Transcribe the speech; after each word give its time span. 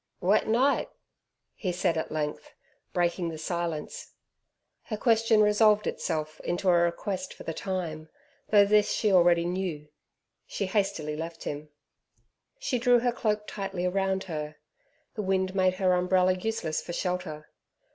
"Wet 0.19 0.47
night!" 0.47 0.89
he 1.53 1.71
said 1.71 1.95
at 1.95 2.11
length, 2.11 2.55
breaking 2.91 3.29
the 3.29 3.37
silence. 3.37 4.13
Her 4.85 4.97
question 4.97 5.41
resolved 5.43 5.85
itself 5.85 6.39
into 6.39 6.69
a 6.69 6.73
request 6.73 7.35
for 7.35 7.43
the 7.43 7.53
time, 7.53 8.09
though 8.49 8.65
this 8.65 8.91
she 8.91 9.13
already 9.13 9.45
knew. 9.45 9.89
She 10.47 10.65
hastily 10.65 11.15
left 11.15 11.43
him. 11.43 11.69
She 12.57 12.79
drew 12.79 12.97
her 12.97 13.11
cloak 13.11 13.45
tightly 13.45 13.87
round 13.87 14.23
her. 14.23 14.55
The 15.13 15.21
wind 15.21 15.53
made 15.53 15.75
her 15.75 15.93
umbrella 15.93 16.33
useless 16.33 16.81
for 16.81 16.93
shelter. 16.93 17.51